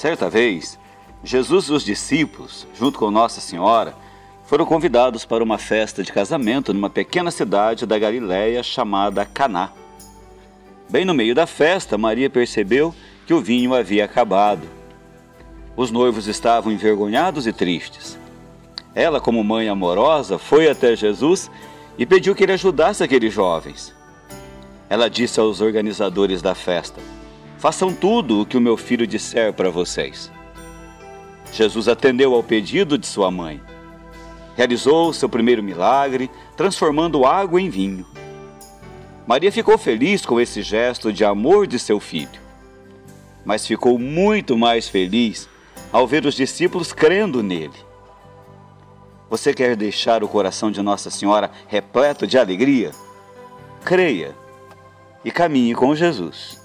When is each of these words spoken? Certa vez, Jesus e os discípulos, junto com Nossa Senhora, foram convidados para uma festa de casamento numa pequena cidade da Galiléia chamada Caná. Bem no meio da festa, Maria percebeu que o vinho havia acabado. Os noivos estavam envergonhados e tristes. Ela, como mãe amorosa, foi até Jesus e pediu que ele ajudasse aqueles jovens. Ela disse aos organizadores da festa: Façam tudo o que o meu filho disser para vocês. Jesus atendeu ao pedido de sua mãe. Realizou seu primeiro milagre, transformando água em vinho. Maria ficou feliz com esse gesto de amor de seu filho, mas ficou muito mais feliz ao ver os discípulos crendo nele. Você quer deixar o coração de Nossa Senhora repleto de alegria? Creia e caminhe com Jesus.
Certa 0.00 0.30
vez, 0.30 0.78
Jesus 1.22 1.66
e 1.66 1.72
os 1.72 1.84
discípulos, 1.84 2.66
junto 2.74 2.98
com 2.98 3.10
Nossa 3.10 3.38
Senhora, 3.38 3.94
foram 4.46 4.64
convidados 4.64 5.26
para 5.26 5.44
uma 5.44 5.58
festa 5.58 6.02
de 6.02 6.10
casamento 6.10 6.72
numa 6.72 6.88
pequena 6.88 7.30
cidade 7.30 7.84
da 7.84 7.98
Galiléia 7.98 8.62
chamada 8.62 9.26
Caná. 9.26 9.68
Bem 10.88 11.04
no 11.04 11.12
meio 11.12 11.34
da 11.34 11.46
festa, 11.46 11.98
Maria 11.98 12.30
percebeu 12.30 12.94
que 13.26 13.34
o 13.34 13.42
vinho 13.42 13.74
havia 13.74 14.06
acabado. 14.06 14.66
Os 15.76 15.90
noivos 15.90 16.26
estavam 16.26 16.72
envergonhados 16.72 17.46
e 17.46 17.52
tristes. 17.52 18.18
Ela, 18.94 19.20
como 19.20 19.44
mãe 19.44 19.68
amorosa, 19.68 20.38
foi 20.38 20.70
até 20.70 20.96
Jesus 20.96 21.50
e 21.98 22.06
pediu 22.06 22.34
que 22.34 22.44
ele 22.44 22.52
ajudasse 22.52 23.04
aqueles 23.04 23.34
jovens. 23.34 23.94
Ela 24.88 25.10
disse 25.10 25.38
aos 25.38 25.60
organizadores 25.60 26.40
da 26.40 26.54
festa: 26.54 27.02
Façam 27.60 27.92
tudo 27.92 28.40
o 28.40 28.46
que 28.46 28.56
o 28.56 28.60
meu 28.60 28.74
filho 28.74 29.06
disser 29.06 29.52
para 29.52 29.68
vocês. 29.68 30.32
Jesus 31.52 31.88
atendeu 31.88 32.34
ao 32.34 32.42
pedido 32.42 32.96
de 32.96 33.06
sua 33.06 33.30
mãe. 33.30 33.60
Realizou 34.56 35.12
seu 35.12 35.28
primeiro 35.28 35.62
milagre, 35.62 36.30
transformando 36.56 37.26
água 37.26 37.60
em 37.60 37.68
vinho. 37.68 38.06
Maria 39.26 39.52
ficou 39.52 39.76
feliz 39.76 40.24
com 40.24 40.40
esse 40.40 40.62
gesto 40.62 41.12
de 41.12 41.22
amor 41.22 41.66
de 41.66 41.78
seu 41.78 42.00
filho, 42.00 42.40
mas 43.44 43.66
ficou 43.66 43.98
muito 43.98 44.56
mais 44.56 44.88
feliz 44.88 45.46
ao 45.92 46.06
ver 46.06 46.24
os 46.24 46.34
discípulos 46.34 46.94
crendo 46.94 47.42
nele. 47.42 47.76
Você 49.28 49.52
quer 49.52 49.76
deixar 49.76 50.24
o 50.24 50.28
coração 50.28 50.70
de 50.70 50.80
Nossa 50.80 51.10
Senhora 51.10 51.50
repleto 51.68 52.26
de 52.26 52.38
alegria? 52.38 52.90
Creia 53.84 54.34
e 55.22 55.30
caminhe 55.30 55.74
com 55.74 55.94
Jesus. 55.94 56.59